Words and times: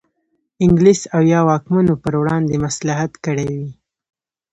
انګلیس 0.63 1.01
او 1.15 1.21
یا 1.33 1.39
واکمنو 1.49 1.93
پر 2.03 2.13
وړاندې 2.21 2.61
مصلحت 2.65 3.11
کړی 3.25 3.47
وي. 3.59 3.71